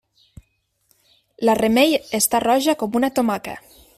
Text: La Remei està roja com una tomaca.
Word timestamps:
La 1.49 1.55
Remei 1.59 1.95
està 2.21 2.41
roja 2.47 2.77
com 2.83 3.01
una 3.03 3.13
tomaca. 3.21 3.57